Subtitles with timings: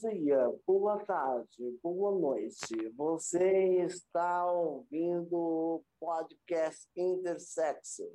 [0.00, 2.88] Dia, boa tarde, boa noite.
[2.90, 8.08] Você está ouvindo o podcast Intersexo,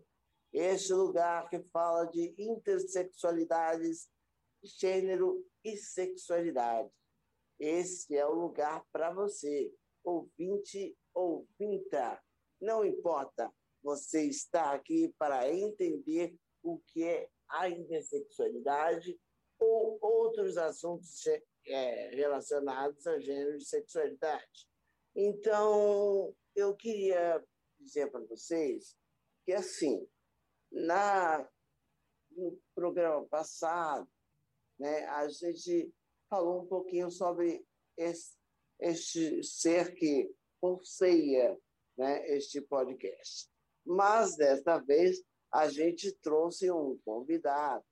[0.53, 4.07] este lugar que fala de intersexualidades,
[4.63, 6.89] gênero e sexualidade.
[7.59, 9.69] Esse é o lugar para você,
[10.05, 12.17] ouvinte ou vinta.
[12.61, 13.51] Não importa,
[13.83, 19.19] você está aqui para entender o que é a intersexualidade
[19.59, 21.21] ou outros assuntos
[21.65, 24.67] é, relacionados a gênero e sexualidade.
[25.15, 27.43] Então, eu queria
[27.79, 28.95] dizer para vocês
[29.45, 30.07] que, assim,
[30.71, 31.47] na,
[32.31, 34.09] no programa passado,
[34.79, 35.93] né, a gente
[36.29, 37.65] falou um pouquinho sobre
[37.97, 38.35] esse,
[38.79, 41.57] este ser que conceia
[41.97, 43.49] né, este podcast.
[43.85, 47.85] Mas, desta vez, a gente trouxe um convidado.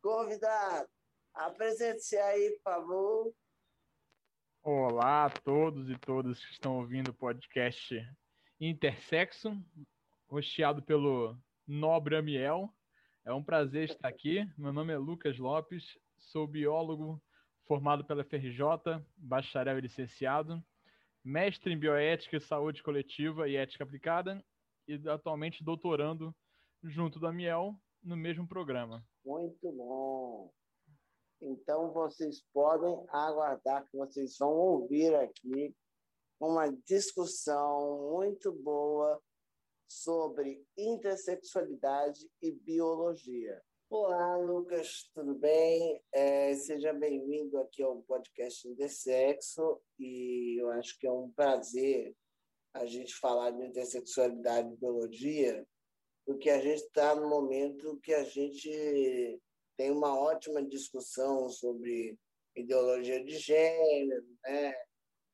[0.00, 0.88] Convidado,
[1.34, 3.34] apresente-se aí, por favor.
[4.62, 7.94] Olá a todos e todas que estão ouvindo o podcast
[8.60, 9.52] Intersexo,
[10.28, 12.72] rosteado pelo Nobre Amiel.
[13.24, 14.48] É um prazer estar aqui.
[14.56, 17.22] Meu nome é Lucas Lopes, sou biólogo
[17.66, 20.62] formado pela FRJ, bacharel e licenciado,
[21.22, 24.44] mestre em bioética, saúde coletiva e ética aplicada
[24.86, 26.34] e atualmente doutorando
[26.82, 29.04] junto da Miel no mesmo programa.
[29.24, 30.52] Muito bom.
[31.46, 35.76] Então vocês podem aguardar que vocês vão ouvir aqui
[36.40, 39.22] uma discussão muito boa
[39.86, 43.62] sobre intersexualidade e biologia.
[43.90, 46.02] Olá, Lucas, tudo bem?
[46.12, 52.16] É, seja bem-vindo aqui ao podcast Intersexo e eu acho que é um prazer
[52.72, 55.66] a gente falar de intersexualidade e biologia,
[56.24, 59.38] porque a gente está no momento que a gente
[59.76, 62.18] tem uma ótima discussão sobre
[62.56, 64.74] ideologia de gênero, né?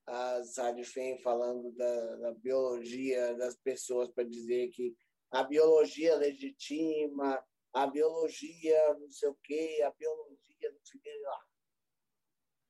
[0.06, 4.94] a Sadifem falando da, da, biologia das pessoas para dizer que
[5.30, 7.40] a biologia legitima,
[7.72, 11.40] a biologia não sei o quê, a biologia não sei o quê lá.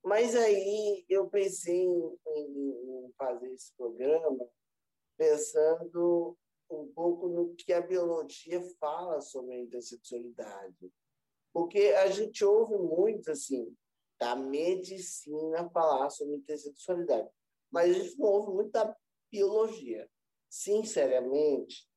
[0.05, 4.47] Mas aí eu pensei em, em fazer esse programa
[5.17, 6.37] pensando
[6.71, 10.93] um pouco no que a biologia fala sobre a intersexualidade.
[11.53, 13.75] Porque a gente ouve muito, assim,
[14.19, 17.29] da medicina falar sobre intersexualidade,
[17.71, 18.95] mas a gente não ouve muito da
[19.31, 20.09] biologia.
[20.49, 21.89] Sinceramente,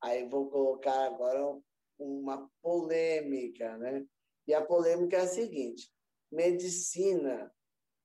[0.00, 1.58] aí vou colocar agora
[1.98, 4.06] uma polêmica, né?
[4.46, 5.92] E a polêmica é a seguinte:
[6.30, 7.52] medicina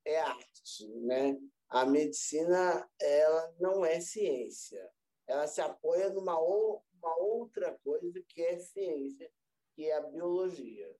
[0.05, 1.39] é arte, né?
[1.69, 4.91] A medicina ela não é ciência,
[5.27, 9.31] ela se apoia numa uma outra coisa que é ciência,
[9.75, 10.95] que é a biologia.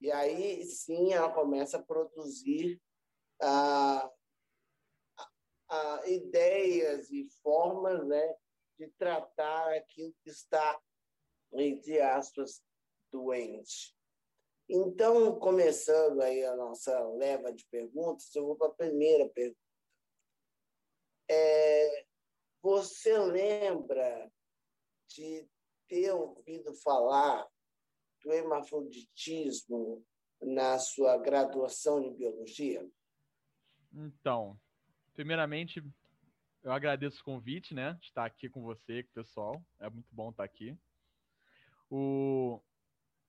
[0.00, 2.80] E aí sim ela começa a produzir
[3.40, 4.10] ah,
[5.68, 8.36] ah, ideias e formas né,
[8.78, 10.80] de tratar aquilo que está,
[11.52, 12.62] entre aspas,
[13.10, 13.94] doente.
[14.68, 19.58] Então, começando aí a nossa leva de perguntas, eu vou para a primeira pergunta.
[21.28, 22.06] É,
[22.62, 24.30] você lembra
[25.08, 25.48] de
[25.86, 27.46] ter ouvido falar
[28.24, 30.04] do hermafroditismo
[30.40, 32.88] na sua graduação em biologia?
[33.92, 34.58] Então,
[35.14, 35.84] primeiramente,
[36.62, 37.96] eu agradeço o convite, né?
[38.02, 39.62] Estar aqui com você, com o pessoal.
[39.78, 40.76] É muito bom estar aqui.
[41.90, 42.60] O...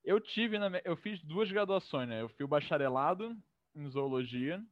[0.03, 0.69] Eu tive, na...
[0.83, 2.21] eu fiz duas graduações, né?
[2.21, 3.37] Eu fiz o bacharelado
[3.75, 4.63] em zoologia,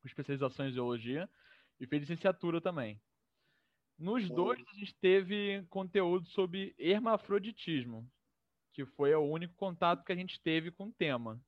[0.00, 1.30] com especialização em zoologia,
[1.78, 3.00] e fiz licenciatura também.
[3.98, 8.10] Nos dois, a gente teve conteúdo sobre hermafroditismo,
[8.72, 11.40] que foi o único contato que a gente teve com o tema.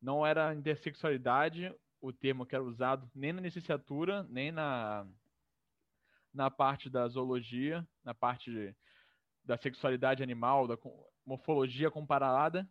[0.00, 5.06] Não era intersexualidade o termo que era usado nem na licenciatura, nem na,
[6.34, 8.74] na parte da zoologia, na parte de,
[9.44, 10.76] da sexualidade animal, da
[11.24, 12.68] morfologia comparada.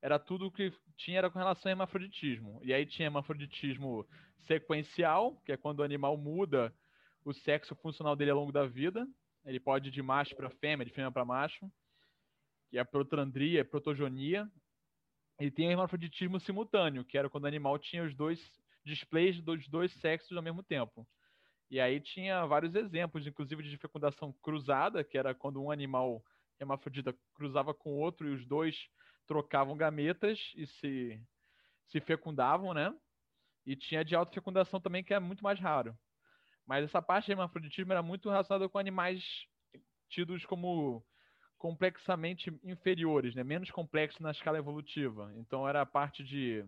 [0.00, 2.60] Era tudo que tinha era com relação ao hermafroditismo.
[2.64, 4.08] E aí tinha hermafroditismo
[4.46, 6.74] sequencial, que é quando o animal muda
[7.22, 9.06] o sexo funcional dele ao longo da vida.
[9.44, 11.70] Ele pode ir de macho para fêmea, de fêmea para macho,
[12.70, 14.48] que é a protandria, a protogonia.
[15.40, 18.40] E tem o hermafroditismo simultâneo, que era quando o animal tinha os dois
[18.84, 21.06] displays dos dois sexos ao mesmo tempo.
[21.70, 26.22] E aí tinha vários exemplos, inclusive de fecundação cruzada, que era quando um animal
[26.58, 28.76] hermafrodita cruzava com outro e os dois
[29.26, 31.22] trocavam gametas e se,
[31.86, 32.94] se fecundavam, né?
[33.64, 35.96] E tinha de autofecundação também, que é muito mais raro.
[36.66, 39.24] Mas essa parte de hermafroditismo era muito relacionada com animais
[40.08, 41.04] tidos como
[41.70, 43.44] complexamente inferiores, né?
[43.44, 45.32] menos complexos na escala evolutiva.
[45.36, 46.64] Então era a parte de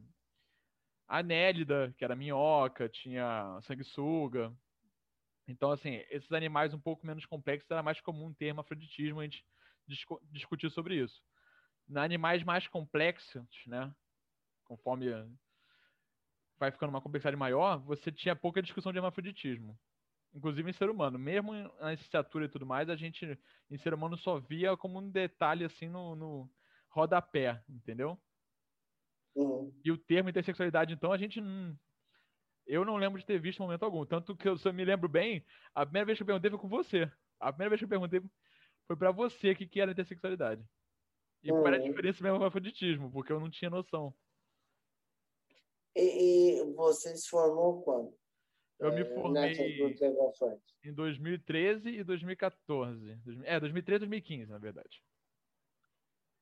[1.08, 4.54] anélida, que era minhoca, tinha sanguessuga.
[5.49, 9.44] Então, assim, esses animais um pouco menos complexos era mais comum ter hermafroditismo, a gente
[9.88, 11.20] discu discutir sobre isso.
[11.88, 13.93] Na animais mais complexos, né,
[14.64, 15.06] conforme
[16.60, 19.76] vai ficando uma complexidade maior, você tinha pouca discussão de hermafroditismo.
[20.34, 21.19] Inclusive em ser humano.
[21.19, 23.38] Mesmo na licenciatura e tudo mais, a gente,
[23.70, 26.50] em ser humano, só via como um detalhe assim no, no
[26.88, 28.19] rodapé, entendeu?
[29.34, 29.73] Uhum.
[29.84, 31.76] E o termo intersexualidade, então, a gente não.
[32.67, 34.06] Eu não lembro de ter visto em momento algum.
[34.06, 35.44] Tanto que eu, se eu me lembro bem,
[35.75, 37.11] a primeira vez que eu perguntei foi com você.
[37.40, 38.23] A primeira vez que eu perguntei
[38.87, 40.64] foi para você o que, que era intersexualidade.
[41.43, 41.58] E uhum.
[41.58, 41.88] qual era a uhum.
[41.88, 44.14] diferença mesmo com porque eu não tinha noção.
[45.94, 48.21] E, e você se formou quando?
[48.78, 49.52] Eu me é, formei
[50.84, 53.20] em 2013 e 2014.
[53.44, 55.02] É, 2013 e 2015, na verdade.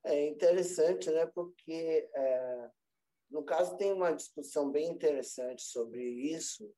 [0.05, 1.27] É interessante, né?
[1.27, 2.71] Porque, é,
[3.31, 6.73] no caso, tem uma discussão bem interessante sobre isso,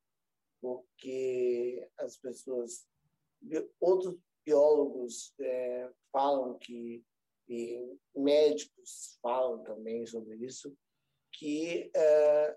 [0.60, 2.87] porque as pessoas,
[3.81, 7.04] outros biólogos é, falam que,
[7.49, 10.76] e médicos falam também sobre isso,
[11.32, 12.56] que é,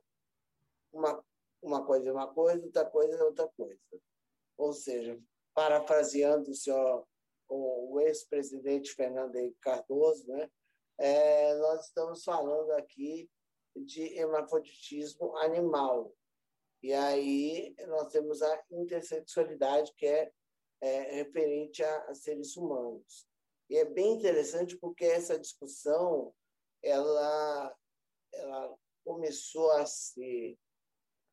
[0.91, 1.23] uma,
[1.65, 3.79] uma coisa é uma coisa, outra coisa é outra coisa.
[4.57, 5.19] Ou seja,
[5.53, 7.07] parafraseando o senhor,
[7.49, 10.49] o, ex-presidente Fernando Henrique Cardoso, né,
[10.97, 13.29] é, nós estamos falando aqui
[13.75, 16.13] de hermafroditismo animal.
[16.83, 20.31] E aí nós temos a intersexualidade, que é,
[20.81, 23.27] é referente a, a, seres humanos.
[23.69, 26.33] E é bem interessante porque essa discussão
[26.83, 27.75] ela,
[28.31, 30.57] ela começou a ser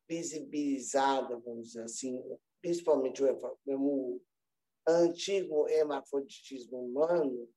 [0.09, 2.23] visibilizada, vamos dizer assim,
[2.61, 4.21] principalmente o, o
[4.87, 7.49] antigo hermafroditismo humano,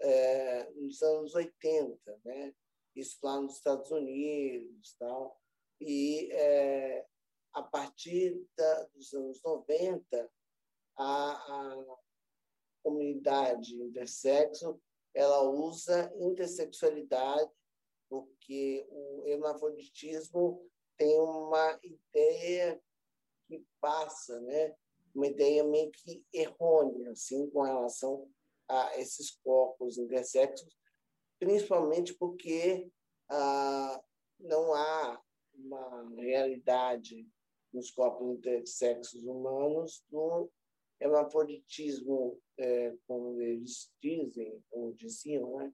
[0.00, 2.54] é, nos anos 80, né?
[2.94, 4.94] isso lá nos Estados Unidos.
[4.98, 5.40] Tal.
[5.80, 7.06] E é,
[7.52, 10.30] a partir da, dos anos 90,
[10.96, 11.96] a, a
[12.82, 14.80] comunidade intersexo
[15.14, 17.50] ela usa intersexualidade
[18.08, 22.80] porque o hermafroditismo tem uma ideia
[23.46, 24.74] que passa, né?
[25.14, 28.30] uma ideia meio que errônea assim, com relação
[28.68, 30.76] a esses corpos intersexos,
[31.38, 32.90] principalmente porque
[33.28, 34.02] ah,
[34.38, 35.22] não há
[35.54, 37.26] uma realidade
[37.72, 40.50] nos corpos intersexos humanos do
[41.00, 45.72] hermafroditismo, é, como eles dizem, ou diziam, né?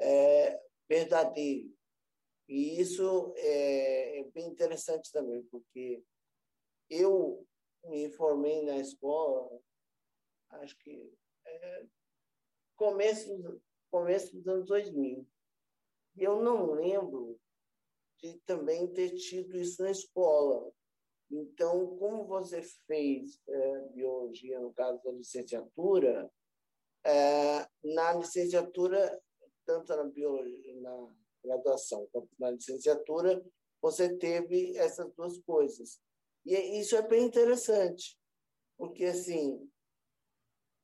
[0.00, 1.72] é, verdadeiro.
[2.48, 6.02] E isso é, é bem interessante também, porque
[6.90, 7.46] eu
[7.84, 9.60] me formei na escola,
[10.50, 11.12] acho que
[11.46, 11.86] é,
[12.76, 13.60] começo,
[13.90, 15.26] começo dos anos 2000.
[16.16, 17.38] E eu não lembro
[18.18, 20.72] de também ter tido isso na escola.
[21.30, 26.30] Então, como você fez é, biologia, no caso da licenciatura,
[27.04, 29.20] é, na licenciatura,
[29.66, 31.14] tanto na biologia, na
[31.44, 33.44] graduação quanto na licenciatura,
[33.80, 36.00] você teve essas duas coisas.
[36.44, 38.18] E isso é bem interessante,
[38.76, 39.70] porque assim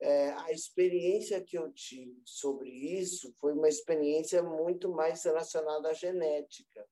[0.01, 5.93] é, a experiência que eu tive sobre isso foi uma experiência muito mais relacionada à
[5.93, 6.89] genética.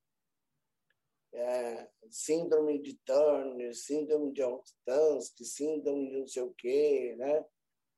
[1.32, 7.44] É, síndrome de Turner, síndrome de Rokitansky, síndrome de não sei o quê, né?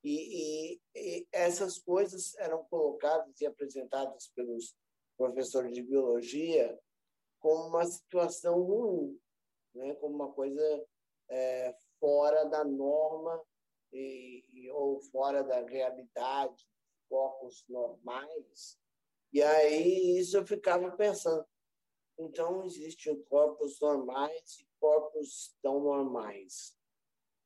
[0.03, 4.75] E, e, e, essas coisas eram colocadas e apresentadas pelos
[5.21, 6.81] professores de biologia
[7.41, 9.21] como uma situação ruim,
[9.75, 9.95] né?
[9.97, 10.87] como uma coisa
[11.29, 13.39] é, fora da norma
[13.93, 16.67] e, ou fora da realidade,
[17.07, 18.79] corpos normais.
[19.31, 21.45] E aí isso eu ficava pensando.
[22.19, 26.75] Então, existem corpos normais e corpos tão normais.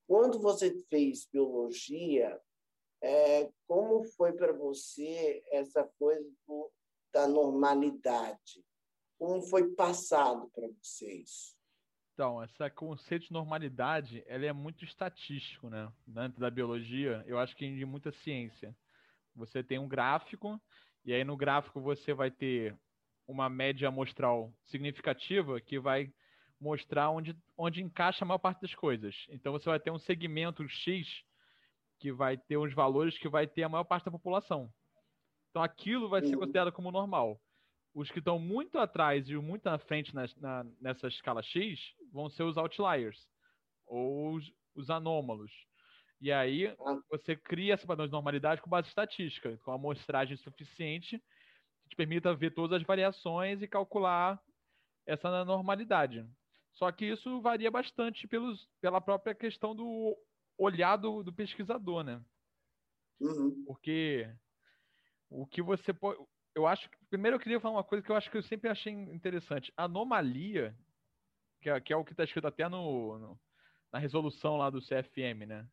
[0.07, 2.41] Quando você fez biologia,
[3.03, 6.71] é, como foi para você essa coisa do,
[7.15, 8.65] da normalidade?
[9.17, 11.57] Como foi passado para vocês?
[12.13, 15.91] Então, esse conceito de normalidade, ele é muito estatístico, né?
[16.07, 18.77] Dentro da biologia, eu acho que de muita ciência.
[19.35, 20.61] Você tem um gráfico,
[21.05, 22.77] e aí no gráfico você vai ter
[23.27, 26.13] uma média amostral significativa que vai
[26.61, 29.15] mostrar onde, onde encaixa a maior parte das coisas.
[29.29, 31.09] Então você vai ter um segmento X
[31.99, 34.73] que vai ter os valores que vai ter a maior parte da população.
[35.55, 37.41] Então aquilo vai ser considerado como normal
[37.95, 41.79] os que estão muito atrás e muito na frente na, na, nessa escala X
[42.13, 43.25] vão ser os outliers,
[43.87, 45.53] ou os, os anômalos.
[46.21, 47.01] E aí ah.
[47.09, 51.23] você cria esse padrão de normalidade com base estatística, com amostragem suficiente
[51.85, 54.43] que te permita ver todas as variações e calcular
[55.07, 56.29] essa normalidade.
[56.73, 60.19] Só que isso varia bastante pelos, pela própria questão do
[60.59, 62.21] olhar do, do pesquisador, né?
[63.21, 63.63] Uhum.
[63.65, 64.29] Porque
[65.35, 66.19] o que você pode.
[66.55, 66.97] Eu acho que.
[67.11, 69.73] Primeiro eu queria falar uma coisa que eu acho que eu sempre achei interessante.
[69.77, 70.77] Anomalia,
[71.61, 73.41] que é, que é o que está escrito até no, no,
[73.93, 75.67] na resolução lá do CFM, né?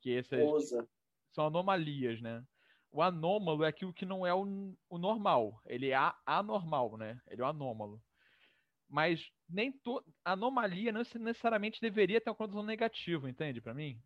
[0.00, 0.88] Que essas Usa.
[1.32, 2.44] são anomalias, né?
[2.92, 5.60] O anômalo é aquilo que não é o, o normal.
[5.66, 7.20] Ele é anormal, né?
[7.26, 8.00] Ele é o anômalo.
[8.88, 10.04] Mas nem to...
[10.24, 13.60] anomalia não necessariamente deveria ter uma conotação negativa, entende?
[13.60, 14.00] Para mim,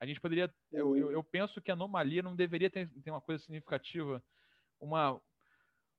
[0.00, 0.52] a gente poderia.
[0.72, 4.22] Eu, eu, eu, penso que anomalia não deveria ter, ter uma coisa significativa,
[4.80, 5.20] uma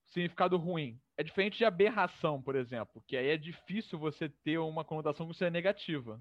[0.07, 0.99] significado ruim.
[1.15, 5.35] É diferente de aberração, por exemplo, que aí é difícil você ter uma conotação que
[5.35, 6.19] seja negativa.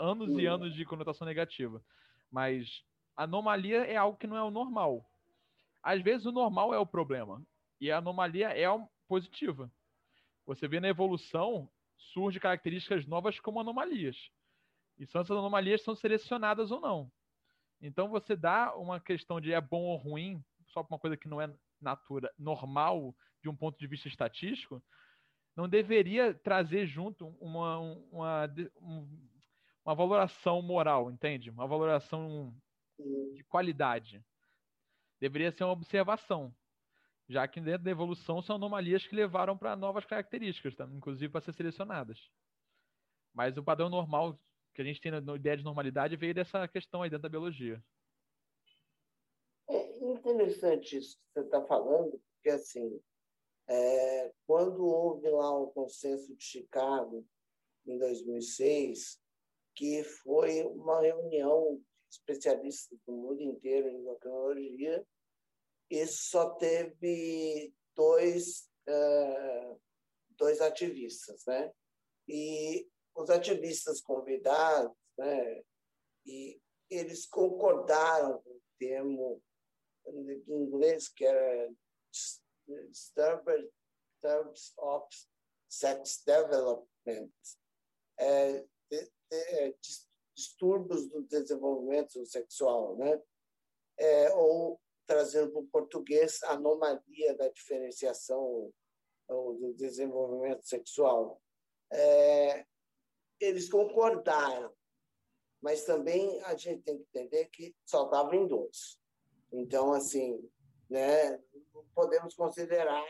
[0.00, 1.82] Anos e anos de conotação negativa.
[2.30, 2.84] Mas
[3.16, 5.08] anomalia é algo que não é o normal.
[5.82, 7.40] Às vezes o normal é o problema.
[7.80, 8.66] E a anomalia é
[9.06, 9.70] positiva.
[10.44, 11.68] Você vê na evolução,
[12.12, 14.16] surge características novas como anomalias.
[14.98, 17.10] E são essas anomalias são selecionadas ou não.
[17.80, 21.28] Então você dá uma questão de é bom ou ruim, só para uma coisa que
[21.28, 24.82] não é natura, normal de um ponto de vista estatístico,
[25.54, 28.50] não deveria trazer junto uma, uma,
[29.84, 31.50] uma valoração moral, entende?
[31.50, 32.54] Uma valoração
[33.34, 34.24] de qualidade.
[35.20, 36.54] Deveria ser uma observação,
[37.28, 40.86] já que dentro da evolução são anomalias que levaram para novas características, tá?
[40.92, 42.30] inclusive para ser selecionadas.
[43.32, 44.38] Mas o padrão normal
[44.76, 47.82] que a gente tem na ideia de normalidade veio dessa questão aí dentro da biologia.
[49.68, 53.00] É interessante isso que você está falando, porque assim,
[53.66, 57.26] é, quando houve lá o consenso de Chicago
[57.86, 59.18] em 2006,
[59.74, 61.76] que foi uma reunião
[62.08, 65.04] de especialistas do mundo inteiro em endocrinologia,
[65.90, 69.80] e só teve dois, uh,
[70.30, 71.72] dois ativistas, né?
[72.28, 75.62] E os ativistas convidados, né,
[76.24, 79.42] e eles concordaram com o termo
[80.06, 81.72] em inglês que era
[82.90, 85.06] Disturbance of
[85.68, 87.30] Sex Development,
[88.18, 89.76] é, de, de,
[90.34, 93.22] distúrbios do desenvolvimento sexual, né?
[93.98, 98.72] É, ou trazendo para o português anomalia da diferenciação
[99.28, 101.40] ou do desenvolvimento sexual.
[101.90, 102.66] É,
[103.40, 104.72] eles concordaram,
[105.60, 108.98] mas também a gente tem que entender que só estava em dois.
[109.52, 110.48] Então, assim,
[110.88, 111.38] né,
[111.94, 113.04] podemos considerar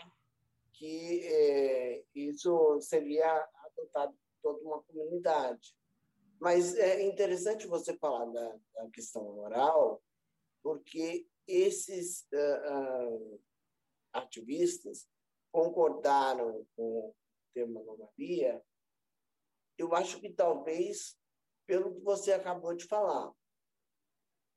[0.72, 5.74] que é, isso seria adotado por toda uma comunidade.
[6.38, 10.02] Mas é interessante você falar da, da questão moral,
[10.62, 13.40] porque esses uh, uh,
[14.12, 15.08] ativistas
[15.50, 17.14] concordaram com o
[17.54, 18.62] termo anomalia
[19.78, 21.16] eu acho que talvez
[21.66, 23.32] pelo que você acabou de falar.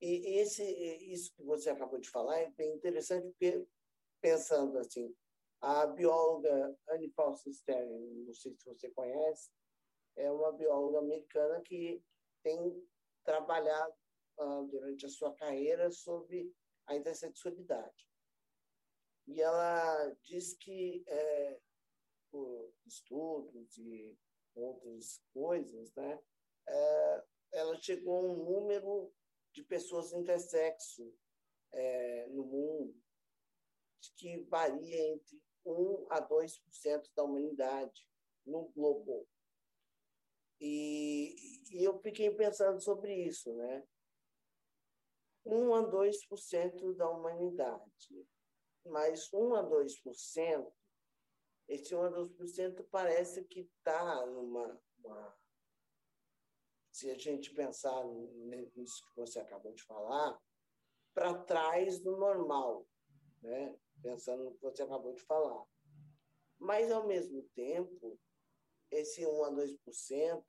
[0.02, 0.64] E esse,
[1.12, 3.68] isso que você acabou de falar é bem interessante, porque,
[4.22, 5.14] pensando assim,
[5.60, 9.50] a bióloga Anne Fausto Sterling, não sei se você conhece,
[10.16, 12.02] é uma bióloga americana que
[12.42, 12.58] tem
[13.26, 13.94] trabalhado
[14.38, 16.54] uh, durante a sua carreira sobre
[16.88, 18.08] a intersexualidade.
[19.28, 21.60] E ela diz que, é,
[22.32, 24.18] por estudos e
[24.62, 26.20] outras coisas, né?
[26.68, 27.24] É,
[27.54, 29.12] ela chegou a um número
[29.54, 31.14] de pessoas intersexo
[31.72, 32.96] é, no mundo
[34.18, 38.08] que varia entre 1 a 2% da humanidade
[38.46, 39.28] no globo.
[40.60, 41.36] E,
[41.72, 43.88] e, eu fiquei pensando sobre isso, né?
[45.46, 48.28] 1 a 2% da humanidade.
[48.86, 50.74] Mas 1 a 2%
[51.70, 54.82] esse 1 a 2% parece que está numa.
[54.98, 55.38] Uma...
[56.92, 58.04] Se a gente pensar
[58.76, 60.38] nisso que você acabou de falar,
[61.14, 62.86] para trás do normal,
[63.42, 63.78] né?
[64.02, 65.64] pensando no que você acabou de falar.
[66.58, 68.20] Mas, ao mesmo tempo,
[68.92, 70.44] esse 1 a 2%,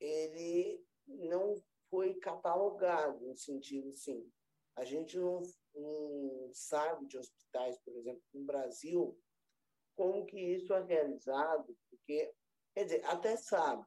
[0.00, 1.54] ele não
[1.88, 4.30] foi catalogado, no sentido assim,
[4.76, 5.40] a gente não,
[5.74, 9.16] não sabe de hospitais, por exemplo, no Brasil,
[9.96, 12.32] como que isso é realizado, porque,
[12.74, 13.86] quer dizer, até sabe,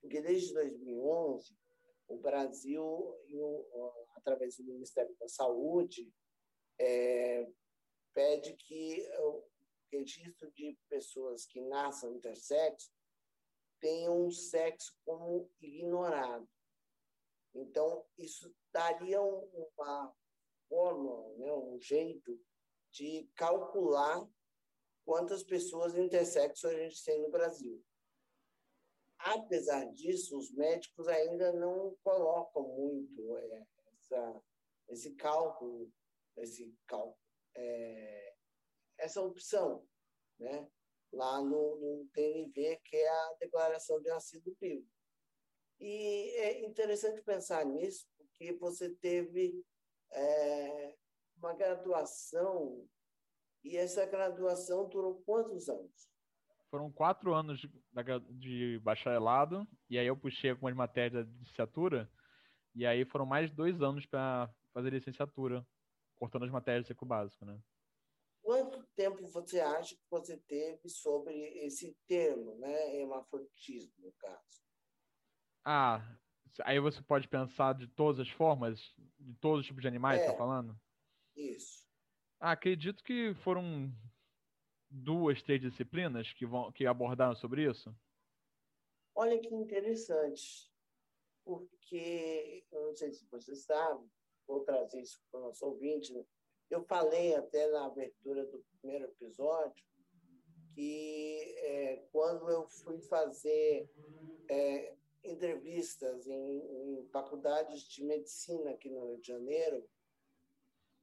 [0.00, 1.56] porque desde 2011,
[2.08, 3.16] o Brasil,
[4.16, 6.12] através do Ministério da Saúde,
[6.78, 7.46] é,
[8.12, 9.44] pede que o
[9.90, 12.90] registro de pessoas que nasçam intersexo
[13.80, 16.48] tenham um sexo como ignorado.
[17.54, 20.14] Então, isso daria uma
[20.68, 22.40] forma, né, um jeito
[22.90, 24.28] de calcular
[25.04, 27.82] quantas pessoas intersexo a gente tem no Brasil.
[29.18, 34.42] Apesar disso, os médicos ainda não colocam muito é, essa,
[34.88, 35.90] esse cálculo,
[36.36, 37.16] esse cálculo
[37.56, 38.34] é,
[38.98, 39.86] essa opção,
[40.38, 40.68] né?
[41.12, 44.86] lá no, no TNV, que é a Declaração de Nascido Vivo.
[45.80, 49.64] E é interessante pensar nisso, porque você teve
[50.10, 50.94] é,
[51.36, 52.88] uma graduação,
[53.64, 56.08] e essa graduação durou quantos anos?
[56.70, 57.70] Foram quatro anos de,
[58.32, 62.10] de bacharelado, e aí eu puxei algumas matérias de licenciatura,
[62.74, 65.66] e aí foram mais dois anos para fazer licenciatura,
[66.16, 67.58] cortando as matérias do ciclo básico, né?
[68.42, 71.32] Quanto tempo você acha que você teve sobre
[71.64, 72.96] esse termo, né?
[72.96, 74.62] Hemafroditismo, no caso?
[75.64, 76.02] Ah,
[76.64, 78.78] aí você pode pensar de todas as formas,
[79.18, 80.78] de todos os tipos de animais, tá é, tá falando?
[81.34, 81.83] Isso.
[82.40, 83.92] Ah, acredito que foram
[84.90, 87.94] duas, três disciplinas que, vão, que abordaram sobre isso.
[89.14, 90.70] Olha que interessante,
[91.44, 94.04] porque eu não sei se você sabe,
[94.46, 96.24] vou trazer isso para o nosso ouvinte, né?
[96.70, 99.84] Eu falei até na abertura do primeiro episódio
[100.74, 103.88] que é, quando eu fui fazer
[104.48, 106.58] é, entrevistas em,
[106.98, 109.88] em, faculdades de medicina aqui no Rio de Janeiro,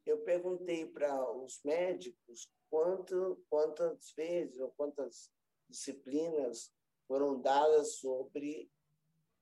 [0.06, 5.32] eu perguntei para os médicos quanto, quantas vezes ou quantas
[5.70, 6.74] disciplinas
[7.08, 8.72] foram dadas sobre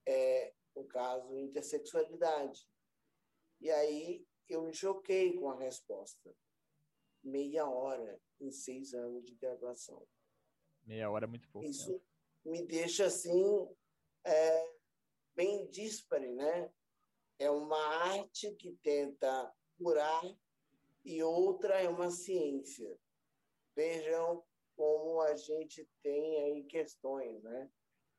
[0.06, 2.68] é, o caso intersexualidade.
[3.60, 6.34] E aí eu me choquei com a resposta.
[7.22, 10.06] Meia hora em seis anos de graduação.
[10.84, 11.68] Meia hora é muito pouco.
[11.68, 12.00] Isso
[12.44, 13.68] me deixa assim
[14.24, 14.74] é,
[15.34, 16.72] bem dispare, né?
[17.38, 20.22] É uma arte que tenta curar
[21.04, 22.98] e outra é uma ciência.
[23.74, 24.44] Vejam
[24.76, 27.70] como a gente tem aí questões, né?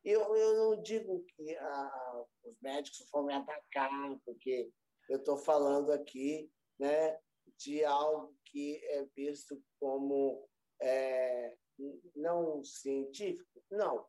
[0.03, 3.91] Eu, eu não digo que a, os médicos vão me atacar
[4.25, 4.71] porque
[5.09, 7.19] eu estou falando aqui né,
[7.57, 10.47] de algo que é visto como
[10.81, 11.55] é,
[12.15, 13.63] não científico.
[13.69, 14.07] Não,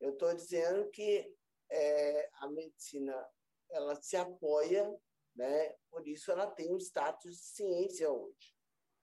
[0.00, 1.32] eu estou dizendo que
[1.70, 3.28] é, a medicina
[3.70, 4.90] ela se apoia,
[5.38, 8.54] né, por isso ela tem um status de ciência hoje.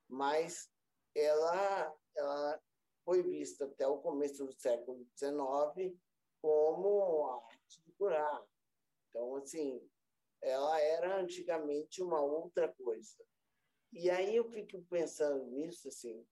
[0.08, 0.70] Mas
[1.16, 2.62] ela, ela
[3.06, 5.98] foi vista até o começo do século XIX
[6.42, 8.46] como a arte de curar.
[9.10, 9.82] Então, assim,
[10.42, 13.16] ela era antigamente uma outra coisa.
[13.94, 16.28] E aí eu fico pensando nisso, assim,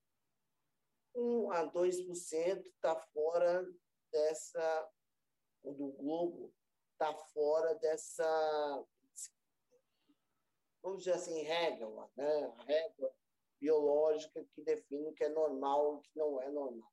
[1.15, 3.65] 1 a 2% está fora
[4.11, 4.89] dessa,
[5.63, 6.53] do globo,
[6.91, 8.85] está fora dessa,
[10.83, 12.53] vamos dizer assim, régua, né?
[12.57, 13.15] a régua
[13.59, 16.91] biológica que define o que é normal e o que não é normal.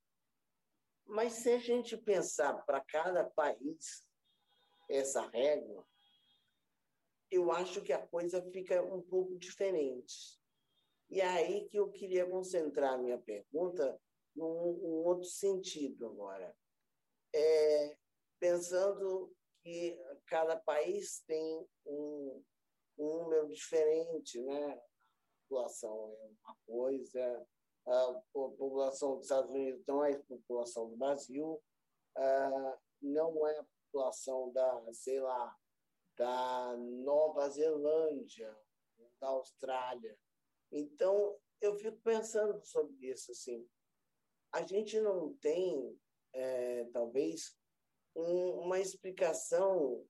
[1.05, 4.07] Mas se a gente pensar para cada país
[4.89, 5.85] essa régua,
[7.31, 10.41] eu acho que a coisa fica um pouco diferente.
[11.09, 14.01] E é aí que eu queria concentrar minha pergunta
[14.35, 16.57] num, num outro sentido agora.
[17.35, 17.97] É,
[18.39, 22.43] pensando que cada país tem um,
[23.01, 24.73] um número diferente, né?
[24.73, 24.83] A
[25.49, 27.47] população é uma coisa,
[27.87, 31.61] a população dos Estados Unidos não é a população do Brasil,
[33.01, 35.57] não é a população da, sei lá,
[36.17, 38.57] da Nova Zelândia,
[39.21, 40.17] da Austrália.
[40.71, 43.69] Então, eu fico pensando sobre isso, assim,
[44.53, 45.99] a gente não tem,
[46.33, 47.57] é, talvez,
[48.15, 50.07] um, uma explicação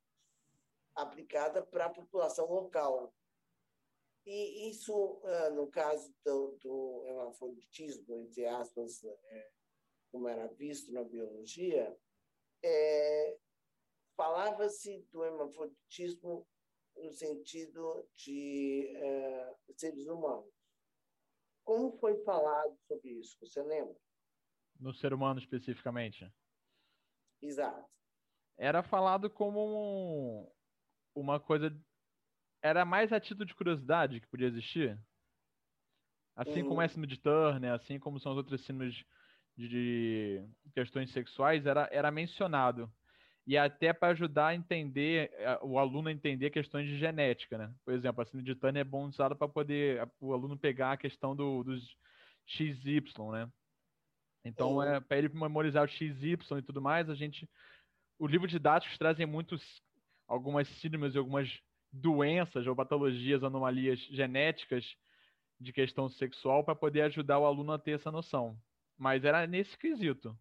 [0.95, 3.15] aplicada para a população local.
[4.27, 9.51] E isso, é, no caso do, do hermafroditismo, entre aspas, é,
[10.11, 11.97] como era visto na biologia,
[12.63, 13.39] é,
[14.17, 16.47] falava-se do hermafroditismo
[16.97, 20.53] no sentido de é, seres humanos.
[21.65, 23.37] Como foi falado sobre isso?
[23.41, 23.97] Você lembra?
[24.79, 26.31] No ser humano especificamente?
[27.41, 27.89] Exato.
[28.59, 30.53] Era falado como
[31.15, 31.75] uma coisa.
[32.63, 34.99] Era mais a título de curiosidade que podia existir.
[36.37, 36.69] Assim uhum.
[36.69, 39.05] como é síndrome de Turner, assim como são os outros síndromes
[39.57, 42.91] de, de questões sexuais, era, era mencionado
[43.51, 45.29] e até para ajudar a entender,
[45.63, 47.75] o aluno a entender questões de genética, né?
[47.85, 50.97] Por exemplo, a síndrome de Turner é bom usada para poder o aluno pegar a
[50.97, 51.97] questão do, dos
[52.47, 53.51] XY, né?
[54.45, 54.83] Então, uhum.
[54.83, 57.49] é, para ele memorizar o XY e tudo mais, a gente.
[58.19, 59.83] Os livros didáticos trazem muitos,
[60.31, 61.61] algumas síndromes e algumas
[61.93, 64.87] doenças ou patologias, anomalias genéticas
[65.59, 68.57] de questão sexual para poder ajudar o aluno a ter essa noção.
[68.97, 70.39] Mas era nesse quesito.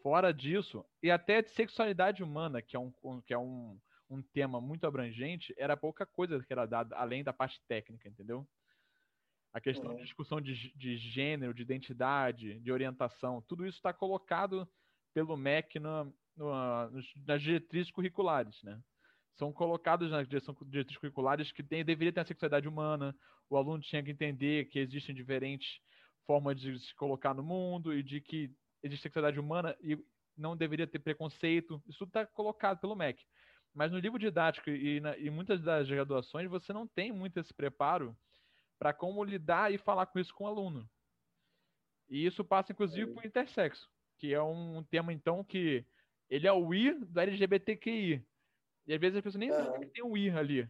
[0.00, 2.92] Fora disso, e até de sexualidade humana, que é um,
[3.26, 3.78] que é um,
[4.08, 8.46] um tema muito abrangente, era pouca coisa que era dada, além da parte técnica, entendeu?
[9.52, 14.68] A questão de discussão de, de gênero, de identidade, de orientação, tudo isso está colocado
[15.12, 16.04] pelo MEC na,
[16.36, 16.90] na,
[17.26, 18.80] nas diretrizes curriculares, né?
[19.34, 23.16] São colocados nas diretrizes curriculares que tem, deveria ter a sexualidade humana,
[23.48, 25.80] o aluno tinha que entender que existem diferentes
[26.26, 28.50] formas de se colocar no mundo e de que
[28.82, 29.98] existe sexualidade humana e
[30.36, 31.82] não deveria ter preconceito.
[31.86, 33.22] Isso tudo está colocado pelo MEC.
[33.74, 37.52] Mas no livro didático e, na, e muitas das graduações você não tem muito esse
[37.54, 38.16] preparo
[38.78, 40.88] para como lidar e falar com isso com o aluno.
[42.08, 45.86] E isso passa, inclusive, por intersexo, que é um tema, então, que
[46.28, 48.22] ele é o I do LGBTQI.
[48.86, 50.68] E às vezes as pessoas nem sabem que tem um I ali.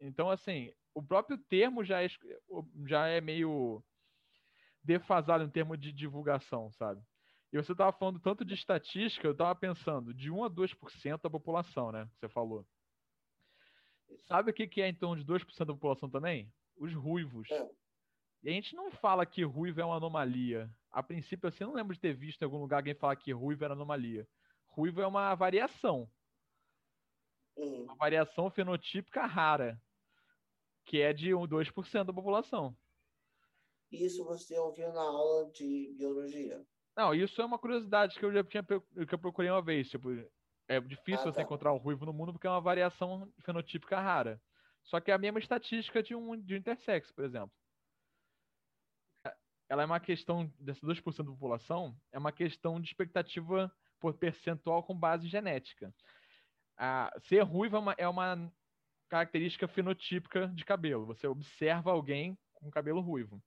[0.00, 2.08] Então, assim, o próprio termo já é,
[2.86, 3.82] já é meio
[4.82, 7.00] defasado em termos de divulgação, sabe?
[7.52, 11.30] E você estava falando tanto de estatística, eu estava pensando, de 1 a 2% da
[11.30, 12.08] população, né?
[12.14, 12.66] Você falou.
[14.26, 16.50] Sabe o que, que é em torno de 2% da população também?
[16.76, 17.50] Os ruivos.
[17.50, 17.70] É.
[18.42, 20.70] E a gente não fala que ruivo é uma anomalia.
[20.90, 23.32] A princípio, assim, eu não lembro de ter visto em algum lugar alguém falar que
[23.32, 24.26] ruivo era anomalia.
[24.66, 26.10] Ruivo é uma variação.
[27.56, 27.84] Uhum.
[27.84, 29.80] Uma variação fenotípica rara.
[30.84, 32.76] Que é de 2% da população.
[33.90, 36.64] Isso você ouviu na aula de biologia?
[36.96, 39.88] Não, isso é uma curiosidade que eu já tinha que eu procurei uma vez.
[39.88, 40.10] Tipo,
[40.68, 41.42] é difícil ah, você tá.
[41.42, 44.40] encontrar um ruivo no mundo porque é uma variação fenotípica rara.
[44.82, 47.52] Só que é a mesma estatística de um, de um intersexo, por exemplo.
[49.68, 54.82] Ela é uma questão, dessa 2% da população, é uma questão de expectativa por percentual
[54.82, 55.94] com base genética.
[56.76, 58.52] Ah, ser ruivo é uma, é uma
[59.08, 61.06] característica fenotípica de cabelo.
[61.06, 63.42] Você observa alguém com cabelo ruivo.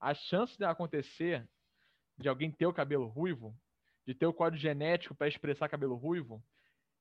[0.00, 1.46] A chance de acontecer
[2.18, 3.54] de alguém ter o cabelo ruivo,
[4.06, 6.42] de ter o código genético para expressar cabelo ruivo,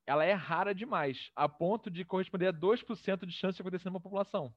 [0.06, 4.02] ela é rara demais, a ponto de corresponder a 2% de chance de acontecer numa
[4.02, 4.54] população.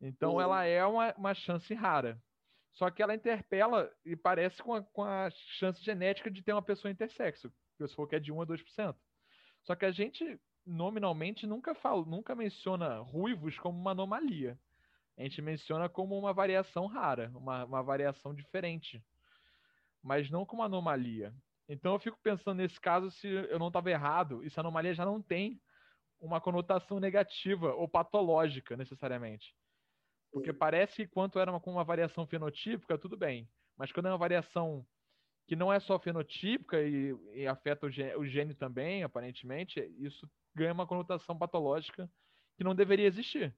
[0.00, 0.40] Então, uhum.
[0.40, 2.20] ela é uma, uma chance rara.
[2.72, 6.62] Só que ela interpela e parece com a, com a chance genética de ter uma
[6.62, 8.96] pessoa intersexo, que se for que é de 1 a 2%.
[9.62, 14.58] Só que a gente, nominalmente, nunca fala, nunca menciona ruivos como uma anomalia.
[15.16, 19.02] A gente menciona como uma variação rara, uma, uma variação diferente
[20.02, 21.34] mas não como anomalia.
[21.68, 24.94] Então eu fico pensando nesse caso se eu não estava errado, e se a anomalia
[24.94, 25.60] já não tem
[26.20, 29.54] uma conotação negativa ou patológica necessariamente.
[30.32, 33.48] Porque parece que quanto era uma, uma variação fenotípica, tudo bem.
[33.76, 34.86] Mas quando é uma variação
[35.50, 40.30] que não é só fenotípica e, e afeta o gene, o gene também, aparentemente, isso
[40.54, 42.08] ganha uma conotação patológica
[42.56, 43.52] que não deveria existir.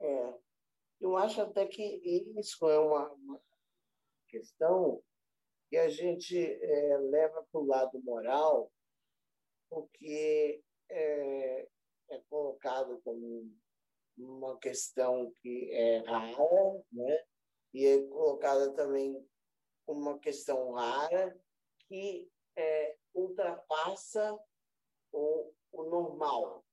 [0.00, 0.34] É,
[1.00, 1.80] eu acho até que
[2.36, 3.40] isso é uma, uma
[4.26, 5.00] questão
[5.70, 8.72] que a gente é, leva para o lado moral,
[9.70, 10.60] porque
[10.90, 11.68] é,
[12.10, 13.48] é colocado como
[14.18, 17.24] uma questão que é rara, né?
[17.72, 19.24] e é colocada também
[19.86, 21.38] uma questão rara
[21.88, 24.38] que é, ultrapassa
[25.12, 26.64] o, o normal.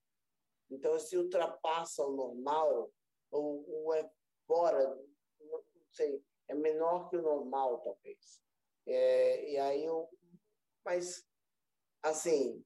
[0.69, 2.91] Então, se ultrapassa o normal,
[3.29, 4.09] ou, ou é
[4.47, 4.95] fora,
[5.39, 8.41] não sei, é menor que o normal, talvez.
[8.85, 10.09] É, e aí eu.
[10.83, 11.25] Mas,
[12.01, 12.63] assim,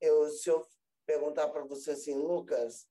[0.00, 0.66] eu, se eu
[1.06, 2.88] perguntar para você assim, Lucas,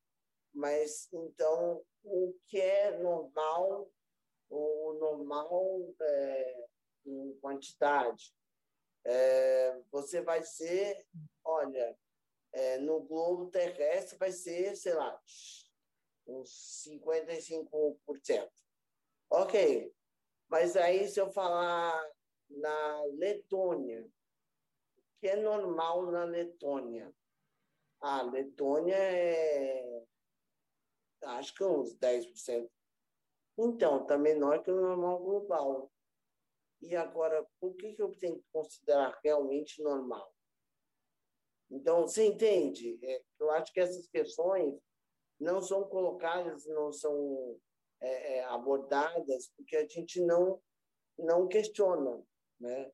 [0.53, 3.89] mas então o que é normal,
[4.49, 6.62] o normal é,
[7.06, 8.34] em quantidade?
[9.06, 11.06] É, você vai ser,
[11.44, 11.98] olha,
[12.54, 15.22] é, no globo terrestre vai ser, sei lá,
[16.28, 18.50] uns 55%.
[19.30, 19.94] Ok,
[20.48, 22.12] mas aí se eu falar
[22.50, 27.13] na Letônia, o que é normal na Letônia?
[28.00, 30.04] A Letônia é,
[31.24, 32.70] acho que uns 10%.
[33.58, 35.92] Então, está menor que o normal global.
[36.84, 37.48] E agora,
[37.80, 40.34] que, que eu tenho que considerar realmente normal?
[41.72, 43.00] Então, você entende?
[43.02, 44.78] É, eu acho que essas questões
[45.39, 47.60] não são colocadas, não são
[48.02, 50.62] é, é, abordadas porque a gente não
[51.17, 52.24] não questiona,
[52.60, 52.91] né?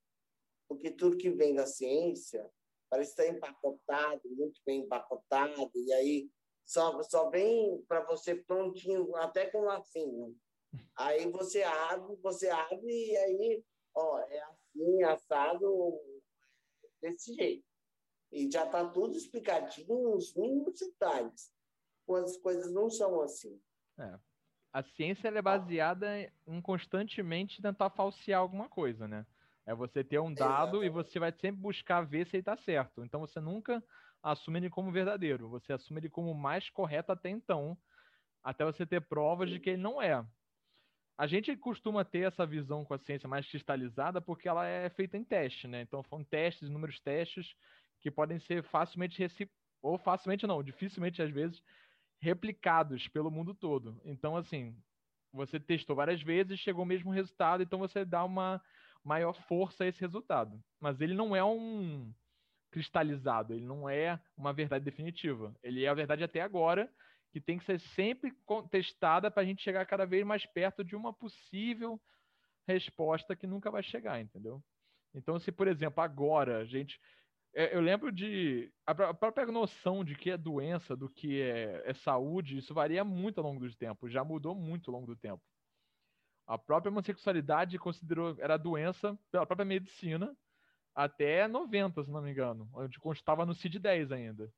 [0.67, 2.49] Porque tudo que vem da ciência
[2.89, 6.29] parece estar empacotado, muito bem empacotado, e aí
[6.65, 10.35] só, só vem para você prontinho, até com lacinho.
[10.95, 13.63] Aí você abre, você abre e aí,
[13.95, 15.99] ó, é assim, assado,
[17.01, 17.65] desse jeito.
[18.31, 21.51] E já está tudo explicadinho, nos mínimos detalhes.
[22.09, 23.59] As coisas não são assim.
[23.99, 24.19] É,
[24.73, 26.07] a ciência é baseada
[26.47, 29.25] em constantemente tentar falsear alguma coisa, né?
[29.65, 33.03] É você ter um dado e você vai sempre buscar ver se ele está certo.
[33.03, 33.83] Então você nunca
[34.21, 37.77] assume ele como verdadeiro, você assume ele como mais correto até então,
[38.43, 40.25] até você ter provas de que ele não é.
[41.19, 45.17] A gente costuma ter essa visão com a ciência mais cristalizada porque ela é feita
[45.17, 45.81] em teste, né?
[45.81, 47.53] Então são testes, inúmeros testes
[47.99, 49.21] que podem ser facilmente
[49.81, 51.61] ou facilmente não, dificilmente às vezes
[52.21, 53.99] replicados pelo mundo todo.
[54.05, 54.73] Então assim,
[55.33, 58.61] você testou várias vezes, chegou ao mesmo resultado, então você dá uma
[59.03, 60.57] maior força a esse resultado.
[60.79, 62.13] Mas ele não é um
[62.71, 65.53] cristalizado, ele não é uma verdade definitiva.
[65.61, 66.89] Ele é a verdade até agora,
[67.31, 70.95] que tem que ser sempre contestada para a gente chegar cada vez mais perto de
[70.95, 72.01] uma possível
[72.67, 74.63] resposta que nunca vai chegar, entendeu?
[75.13, 76.99] Então, se, por exemplo, agora a gente.
[77.53, 78.71] É, eu lembro de.
[78.85, 83.39] A própria noção de que é doença, do que é, é saúde, isso varia muito
[83.39, 85.43] ao longo do tempo, já mudou muito ao longo do tempo.
[86.45, 90.35] A própria homossexualidade considerou era doença pela própria medicina
[90.95, 94.51] até 90, se não me engano, onde constava no CID-10 ainda.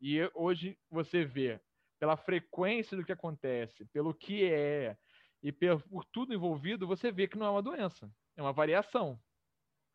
[0.00, 1.60] E hoje você vê,
[2.02, 4.96] pela frequência do que acontece, pelo que é
[5.40, 9.22] e por tudo envolvido, você vê que não é uma doença, é uma variação.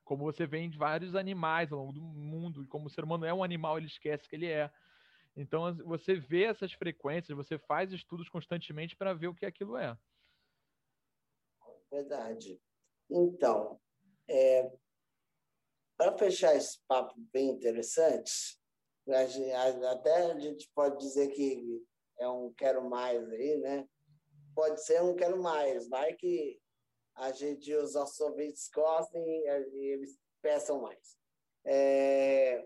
[0.06, 3.26] Como você vê em vários animais ao longo do mundo, e como o ser humano
[3.26, 4.72] é um animal, ele esquece que ele é.
[5.36, 9.98] Então você vê essas frequências, você faz estudos constantemente para ver o que aquilo é.
[11.91, 12.58] Verdade.
[13.10, 13.82] Então,
[14.30, 14.72] é,
[15.98, 18.58] para fechar esse papo bem interessante,
[19.91, 21.86] até a gente pode dizer que
[22.20, 23.88] é um quero mais aí, né?
[24.56, 26.60] Pode ser um quero mais, vai que
[27.16, 31.18] a gente, os nossos ouvintes gostem e eles peçam mais.
[31.66, 32.66] É,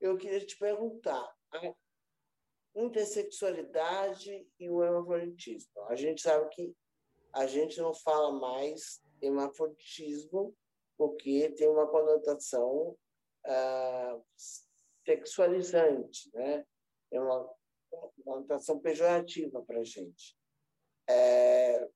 [0.00, 1.74] eu queria te perguntar, a
[2.74, 5.82] intersexualidade e o hermafroditismo.
[5.88, 6.74] A gente sabe que
[7.32, 10.54] a gente não fala mais hermafroditismo
[10.96, 12.96] porque tem uma conotação
[13.44, 14.20] ah,
[15.04, 16.64] sexualizante, né?
[17.12, 17.48] É uma
[18.24, 20.36] conotação pejorativa para a gente.
[21.08, 21.88] É,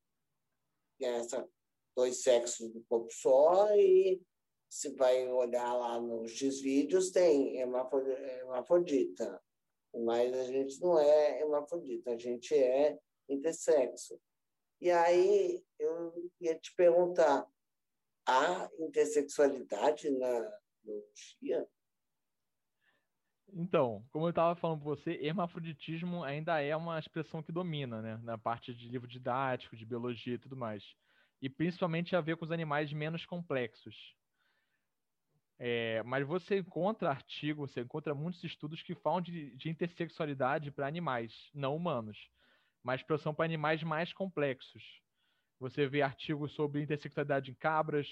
[0.97, 1.47] tem essa
[1.95, 4.21] dois sexos do corpo só e
[4.69, 9.41] se vai olhar lá nos vídeos tem hermafrodita,
[9.93, 14.19] mas a gente não é hermafrodita, a gente é intersexo.
[14.79, 17.45] E aí eu ia te perguntar,
[18.25, 21.67] há intersexualidade na biologia?
[23.53, 28.19] Então, como eu estava falando para você, hermafroditismo ainda é uma expressão que domina, né?
[28.23, 30.83] Na parte de livro didático, de biologia e tudo mais.
[31.41, 33.95] E principalmente a ver com os animais menos complexos.
[35.57, 40.87] É, mas você encontra artigos, você encontra muitos estudos que falam de, de intersexualidade para
[40.87, 42.17] animais não humanos
[42.83, 44.83] mas são para animais mais complexos.
[45.59, 48.07] Você vê artigos sobre intersexualidade em cabras,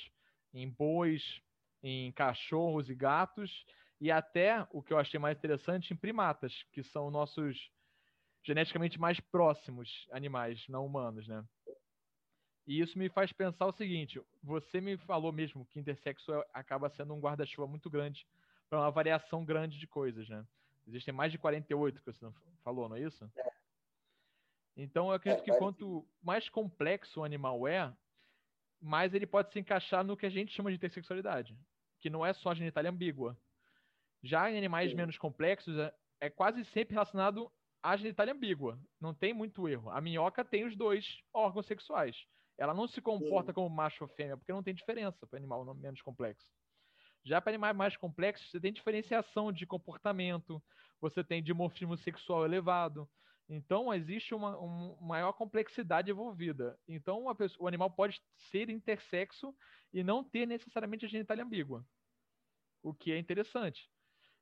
[0.54, 1.42] em bois,
[1.82, 3.66] em cachorros e gatos,
[4.00, 7.72] e até, o que eu achei mais interessante, em primatas, que são nossos
[8.44, 11.44] geneticamente mais próximos animais não humanos, né?
[12.66, 17.14] E isso me faz pensar o seguinte: você me falou mesmo que intersexo acaba sendo
[17.14, 18.28] um guarda-chuva muito grande
[18.70, 20.46] para uma variação grande de coisas, né?
[20.86, 22.26] Existem mais de 48 que você
[22.64, 23.30] falou, não é isso?
[23.36, 23.52] É.
[24.76, 27.92] Então, eu acredito é, que quanto mais complexo o animal é,
[28.80, 31.58] mais ele pode se encaixar no que a gente chama de intersexualidade,
[32.00, 33.36] que não é só genitália ambígua.
[34.24, 34.98] Já em animais Sim.
[34.98, 37.52] menos complexos, é, é, quase sempre relacionado
[37.82, 38.80] à genitália ambígua.
[39.00, 39.90] Não tem muito erro.
[39.90, 42.16] A minhoca tem os dois órgãos sexuais.
[42.58, 43.56] Ela não se comporta Sim.
[43.56, 46.52] como macho ou fêmea, porque não tem diferença para animal menos complexo.
[47.24, 50.62] Já para animais mais complexos, você tem diferenciação de comportamento,
[51.00, 53.08] você tem dimorfismo sexual elevado,
[53.50, 56.78] então, existe uma, uma maior complexidade envolvida.
[56.88, 59.56] Então, pessoa, o animal pode ser intersexo
[59.94, 61.86] e não ter necessariamente a genitália ambígua,
[62.84, 63.90] o que é interessante.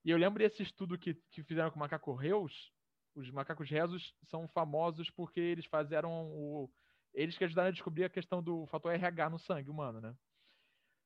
[0.06, 2.72] E eu lembro desse estudo que, que fizeram com macacos reus.
[3.16, 6.72] Os macacos rezos são famosos porque eles fizeram o.
[7.12, 10.16] Eles que ajudaram a descobrir a questão do fator RH no sangue humano, né?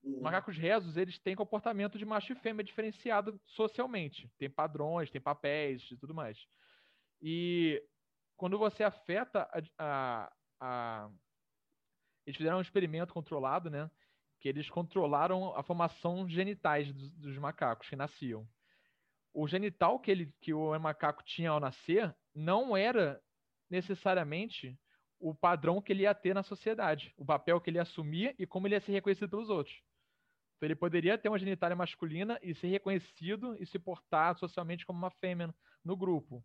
[0.04, 0.22] Uhum.
[0.22, 4.30] Macacos rezos, eles têm comportamento de macho e fêmea diferenciado socialmente.
[4.38, 6.38] Tem padrões, tem papéis e tudo mais.
[7.22, 7.82] E
[8.36, 11.10] quando você afeta a, a, a,
[12.26, 13.90] Eles fizeram um experimento controlado, né?
[14.42, 18.48] Que eles controlaram a formação genitais dos, dos macacos que nasciam.
[19.34, 23.22] O genital que, ele, que o macaco tinha ao nascer não era
[23.70, 24.78] necessariamente
[25.20, 28.68] o padrão que ele ia ter na sociedade, o papel que ele assumia e como
[28.68, 29.76] ele ia ser reconhecido pelos outros.
[30.56, 35.00] Então, ele poderia ter uma genitália masculina e ser reconhecido e se portar socialmente como
[35.00, 36.44] uma fêmea no grupo.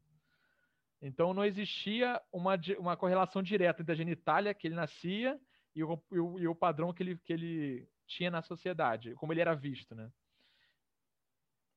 [1.05, 5.39] Então não existia uma, uma correlação direta entre a genitália que ele nascia
[5.75, 9.31] e o, e o, e o padrão que ele, que ele tinha na sociedade, como
[9.31, 10.11] ele era visto, né?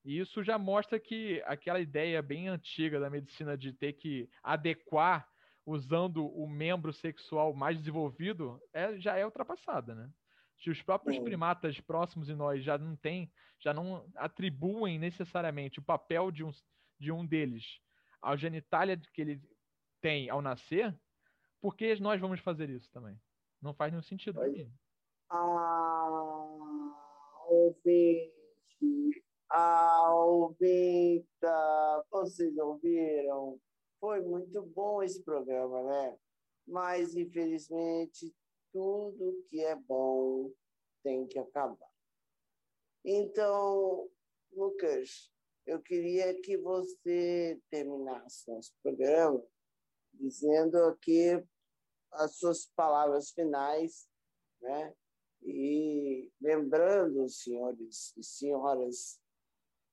[0.07, 5.29] E isso já mostra que aquela ideia bem antiga da medicina de ter que adequar
[5.65, 10.09] usando o membro sexual mais desenvolvido é, já é ultrapassada, né?
[10.59, 15.83] Se os próprios primatas próximos de nós já não têm, já não atribuem necessariamente o
[15.83, 16.51] papel de um,
[16.97, 17.81] de um deles
[18.21, 19.41] à genitália que ele
[19.99, 20.97] tem ao nascer,
[21.59, 23.19] por que nós vamos fazer isso também?
[23.61, 24.39] Não faz nenhum sentido.
[25.29, 26.07] Ah,
[27.49, 28.31] ouvinte,
[28.81, 29.26] ah,
[30.13, 33.60] ouvita, vocês ouviram?
[33.99, 36.17] Foi muito bom esse programa, né?
[36.67, 38.33] Mas, infelizmente,
[38.71, 40.51] tudo que é bom
[41.03, 41.89] tem que acabar.
[43.03, 44.10] Então,
[44.51, 45.31] Lucas,
[45.65, 49.43] eu queria que você terminasse nosso programa
[50.13, 51.43] dizendo aqui
[52.12, 54.07] as suas palavras finais,
[54.62, 54.93] né?
[55.43, 59.19] E lembrando, senhores e senhoras,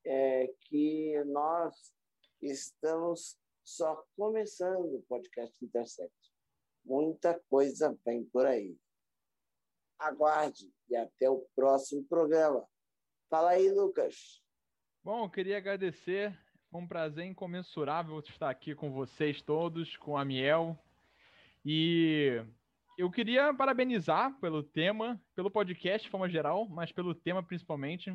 [0.05, 1.93] é, que nós
[2.43, 6.15] estamos só começando o podcast Intercept.
[6.85, 8.77] Muita coisa vem por aí.
[9.99, 12.67] Aguarde e até o próximo programa.
[13.31, 14.43] Fala aí, Lucas.
[15.03, 16.39] Bom, queria agradecer.
[16.71, 20.79] Foi um prazer incomensurável estar aqui com vocês todos, com a Miel.
[21.65, 22.45] E
[22.99, 28.15] eu queria parabenizar pelo tema, pelo podcast de forma geral, mas pelo tema principalmente.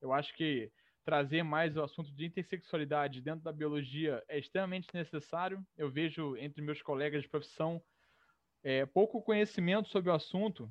[0.00, 0.70] Eu acho que
[1.04, 5.64] trazer mais o assunto de intersexualidade dentro da biologia é extremamente necessário.
[5.76, 7.82] Eu vejo entre meus colegas de profissão
[8.62, 10.70] é, pouco conhecimento sobre o assunto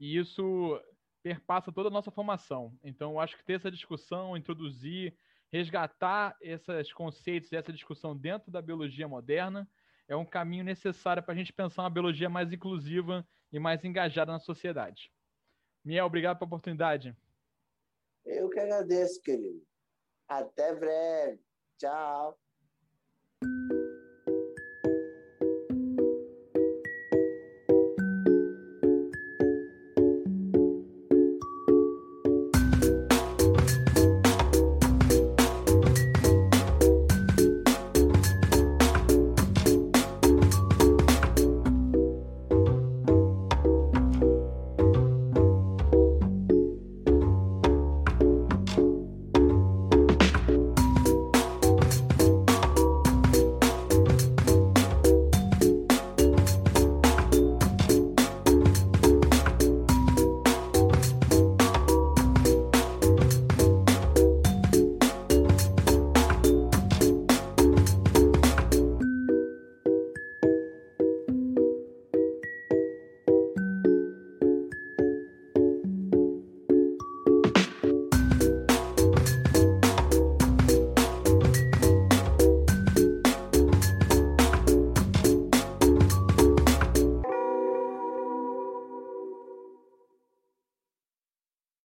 [0.00, 0.80] e isso
[1.22, 2.76] perpassa toda a nossa formação.
[2.82, 5.14] Então, eu acho que ter essa discussão, introduzir,
[5.52, 9.68] resgatar esses conceitos, essa discussão dentro da biologia moderna,
[10.06, 14.32] é um caminho necessário para a gente pensar uma biologia mais inclusiva e mais engajada
[14.32, 15.10] na sociedade.
[15.84, 17.14] Miel, obrigado pela oportunidade.
[18.28, 19.66] Eu que agradeço, querido.
[20.28, 21.40] Até breve.
[21.78, 22.38] Tchau.